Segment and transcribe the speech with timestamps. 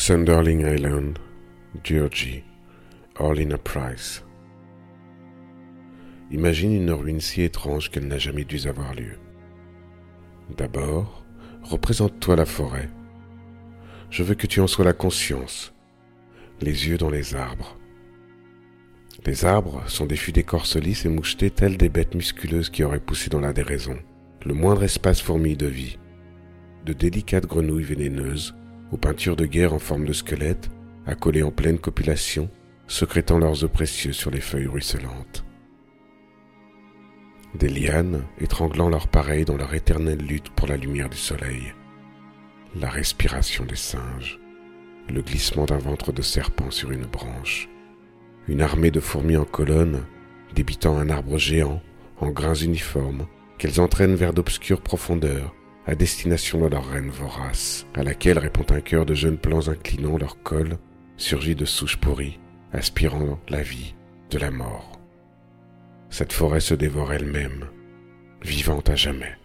[0.00, 1.18] Sunderling Island,
[1.82, 2.44] Georgie,
[3.18, 4.22] Orlina Price.
[6.30, 9.18] Imagine une ruine si étrange qu'elle n'a jamais dû avoir lieu.
[10.56, 11.24] D'abord,
[11.64, 12.88] représente-toi la forêt.
[14.08, 15.74] Je veux que tu en sois la conscience,
[16.60, 17.76] les yeux dans les arbres.
[19.26, 23.00] Les arbres sont des fûts d'écorce lisses et mouchetés tels des bêtes musculeuses qui auraient
[23.00, 23.98] poussé dans la déraison.
[24.46, 25.98] Le moindre espace fourmille de vie.
[26.86, 28.54] De délicates grenouilles vénéneuses,
[28.92, 30.70] aux peintures de guerre en forme de squelette,
[31.06, 32.50] accolées en pleine copulation,
[32.86, 35.44] secrétant leurs œufs précieux sur les feuilles ruisselantes.
[37.54, 41.72] Des lianes étranglant leurs pareils dans leur éternelle lutte pour la lumière du soleil.
[42.76, 44.38] La respiration des singes,
[45.08, 47.68] le glissement d'un ventre de serpent sur une branche,
[48.46, 50.04] une armée de fourmis en colonne,
[50.54, 51.82] débitant un arbre géant,
[52.20, 53.26] en grains uniformes,
[53.58, 55.54] qu'elles entraînent vers d'obscures profondeurs,
[55.88, 60.18] à destination de leur reine vorace, à laquelle répond un cœur de jeunes plants inclinant
[60.18, 60.76] leur col,
[61.16, 62.38] surgis de souches pourries,
[62.74, 63.94] aspirant la vie
[64.30, 65.00] de la mort.
[66.10, 67.64] Cette forêt se dévore elle-même,
[68.42, 69.38] vivante à jamais.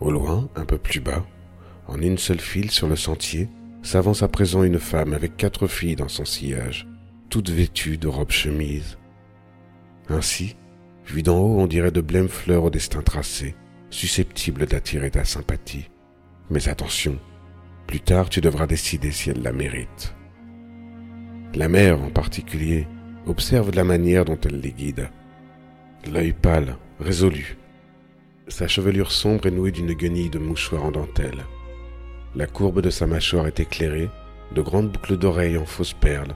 [0.00, 1.24] Au loin, un peu plus bas,
[1.86, 3.48] en une seule file sur le sentier,
[3.82, 6.86] s'avance à présent une femme avec quatre filles dans son sillage,
[7.30, 8.98] toutes vêtues de robes chemises.
[10.10, 10.54] Ainsi,
[11.06, 13.54] vu d'en haut, on dirait de blêmes fleurs au destin tracé,
[13.90, 15.88] susceptibles d'attirer ta sympathie.
[16.50, 17.18] Mais attention,
[17.86, 20.14] plus tard tu devras décider si elle la mérite.
[21.54, 22.86] La mère en particulier
[23.26, 25.10] observe la manière dont elle les guide.
[26.10, 27.56] L'œil pâle, résolu.
[28.48, 31.44] Sa chevelure sombre est nouée d'une guenille de mouchoir en dentelle.
[32.34, 34.08] La courbe de sa mâchoire est éclairée
[34.54, 36.34] de grandes boucles d'oreilles en fausses perles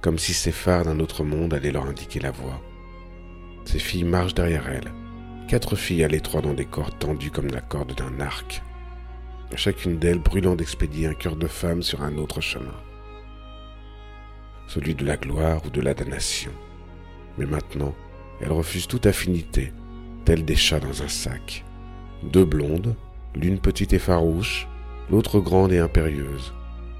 [0.00, 2.60] comme si ces phares d'un autre monde allaient leur indiquer la voie.
[3.64, 4.92] Ces filles marchent derrière elle,
[5.50, 8.62] quatre filles à l'étroit dans des cordes tendues comme la corde d'un arc,
[9.56, 12.76] chacune d'elles brûlant d'expédier un cœur de femme sur un autre chemin,
[14.68, 16.52] celui de la gloire ou de la damnation.
[17.36, 17.96] Mais maintenant,
[18.40, 19.72] elles refusent toute affinité,
[20.24, 21.64] telles des chats dans un sac.
[22.22, 22.94] Deux blondes,
[23.34, 24.68] l'une petite et farouche,
[25.10, 26.54] l'autre grande et impérieuse,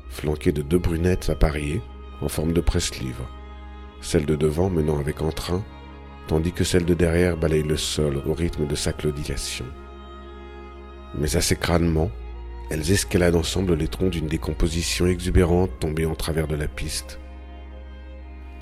[0.09, 1.83] flanquées de deux brunettes appariées,
[2.21, 3.31] en forme de presse-livre,
[4.00, 5.62] celle de devant menant avec entrain,
[6.31, 9.65] tandis que celle de derrière balaye le sol au rythme de sa claudication.
[11.19, 12.09] Mais assez crânement,
[12.71, 17.19] elles escaladent ensemble les troncs d'une décomposition exubérante tombée en travers de la piste.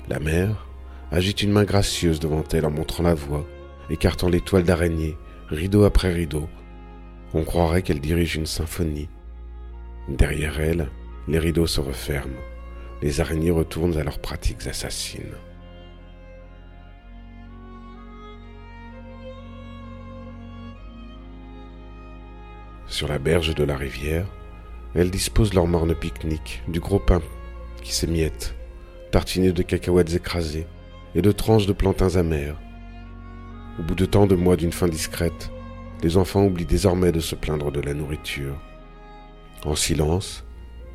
[0.07, 0.67] La mère
[1.11, 3.45] agite une main gracieuse devant elle en montrant la voie,
[3.91, 5.15] écartant les toiles d'araignée,
[5.49, 6.49] rideau après rideau.
[7.35, 9.09] On croirait qu'elle dirige une symphonie.
[10.07, 10.89] Derrière elle,
[11.27, 12.41] les rideaux se referment
[13.01, 15.35] les araignées retournent à leurs pratiques assassines.
[22.99, 24.25] Sur la berge de la rivière,
[24.93, 27.21] elles disposent leur morne pique-nique, du gros pain
[27.81, 28.55] qui s'émiette,
[29.09, 30.67] tartiné de cacahuètes écrasées
[31.15, 32.59] et de tranches de plantains amers.
[33.79, 35.49] Au bout de tant de mois d'une faim discrète,
[36.03, 38.59] les enfants oublient désormais de se plaindre de la nourriture.
[39.63, 40.43] En silence,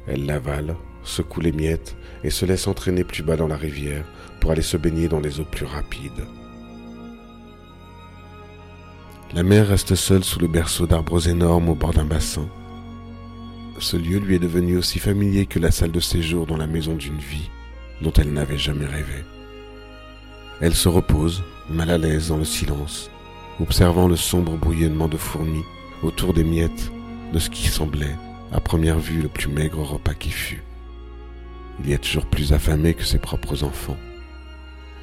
[0.06, 4.04] elles l'avalent secoue les miettes et se laisse entraîner plus bas dans la rivière
[4.42, 6.26] pour aller se baigner dans les eaux plus rapides.
[9.34, 12.46] La mère reste seule sous le berceau d'arbres énormes au bord d'un bassin.
[13.80, 16.94] Ce lieu lui est devenu aussi familier que la salle de séjour dans la maison
[16.94, 17.50] d'une vie
[18.00, 19.24] dont elle n'avait jamais rêvé.
[20.60, 23.10] Elle se repose, mal à l'aise dans le silence,
[23.58, 25.64] observant le sombre bouillonnement de fourmis
[26.04, 26.92] autour des miettes
[27.32, 28.16] de ce qui semblait,
[28.52, 30.62] à première vue, le plus maigre repas qui fut.
[31.80, 33.98] Il y a toujours plus affamé que ses propres enfants.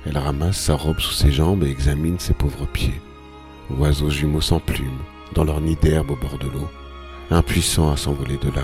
[0.05, 3.01] Elle ramasse sa robe sous ses jambes et examine ses pauvres pieds.
[3.77, 4.99] Oiseaux jumeaux sans plumes,
[5.33, 6.69] dans leur nid d'herbe au bord de l'eau,
[7.29, 8.63] impuissants à s'envoler de là,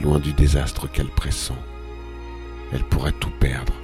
[0.00, 1.56] loin du désastre qu'elle pressent.
[2.72, 3.74] Elle pourrait tout perdre.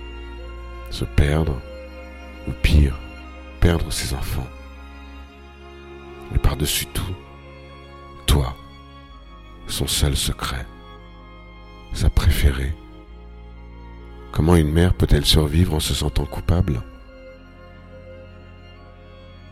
[0.91, 1.61] Se perdre,
[2.47, 2.99] ou pire,
[3.61, 4.47] perdre ses enfants.
[6.33, 7.15] Mais par-dessus tout,
[8.27, 8.55] toi,
[9.67, 10.67] son seul secret,
[11.92, 12.75] sa préférée,
[14.39, 16.83] Comment une mère peut-elle survivre en se sentant coupable?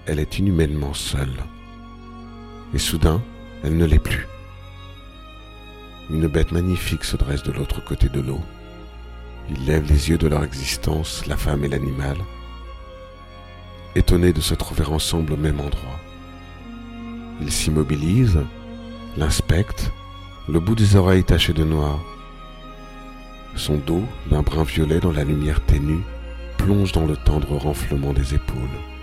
[0.06, 1.42] Elle est inhumainement seule.
[2.72, 3.20] Et soudain,
[3.64, 4.26] elle ne l'est plus.
[6.10, 8.40] Une bête magnifique se dresse de l'autre côté de l'eau.
[9.50, 12.16] Ils lèvent les yeux de leur existence, la femme et l'animal,
[13.94, 16.00] étonnés de se trouver ensemble au même endroit.
[17.40, 18.44] Ils s'immobilisent,
[19.16, 19.90] l'inspectent,
[20.48, 21.98] le bout des oreilles taché de noir,
[23.56, 26.02] son dos, d'un brun violet dans la lumière ténue,
[26.58, 28.95] plonge dans le tendre renflement des épaules.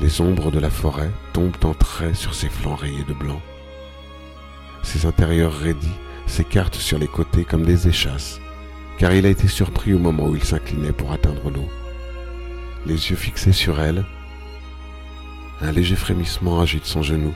[0.00, 3.40] Les ombres de la forêt tombent en traits sur ses flancs rayés de blanc.
[4.82, 5.88] Ses intérieurs raidis
[6.26, 8.40] s'écartent sur les côtés comme des échasses,
[8.98, 11.68] car il a été surpris au moment où il s'inclinait pour atteindre l'eau.
[12.84, 14.04] Les yeux fixés sur elle,
[15.62, 17.32] un léger frémissement agite son genou,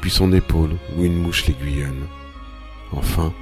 [0.00, 2.06] puis son épaule où une mouche l'aiguillonne.
[2.92, 3.32] Enfin,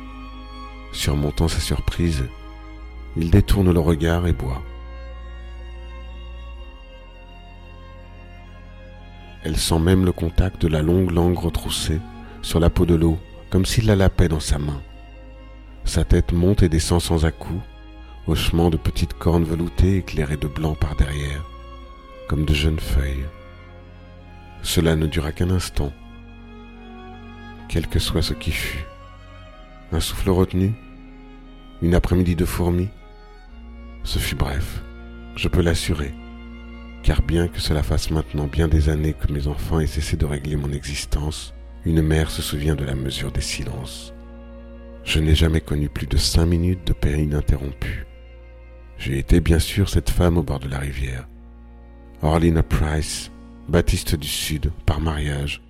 [0.91, 2.25] surmontant sa surprise,
[3.17, 4.63] il détourne le regard et boit.
[9.47, 12.01] Elle sent même le contact de la longue langue retroussée
[12.43, 13.17] sur la peau de l'eau,
[13.49, 14.83] comme s'il la lapait dans sa main.
[15.85, 17.63] Sa tête monte et descend sans à-coups,
[18.27, 21.45] hochement de petites cornes veloutées éclairées de blanc par derrière,
[22.27, 23.25] comme de jeunes feuilles.
[24.63, 25.93] Cela ne dura qu'un instant,
[27.69, 28.85] quel que soit ce qui fut.
[29.93, 30.75] Un souffle retenu,
[31.83, 32.89] une après-midi de fourmis,
[34.03, 34.83] ce fut bref,
[35.37, 36.13] je peux l'assurer
[37.07, 40.27] car bien que cela fasse maintenant bien des années que mes enfants aient cessé de
[40.27, 41.55] régler mon existence,
[41.85, 44.13] une mère se souvient de la mesure des silences.
[45.05, 48.09] Je n'ai jamais connu plus de cinq minutes de paix ininterrompue.
[48.99, 51.29] J'ai été bien sûr cette femme au bord de la rivière.
[52.23, 53.31] Orlina Price,
[53.69, 55.63] baptiste du Sud par mariage,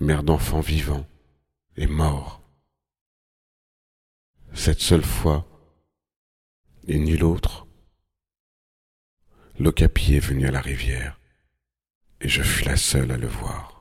[0.00, 1.06] mère d'enfants vivants
[1.76, 2.42] et morts.
[4.52, 5.46] Cette seule fois,
[6.88, 7.68] et nulle autre,
[9.58, 11.18] L'ocapi est venu à la rivière,
[12.20, 13.71] et je fus la seule à le voir.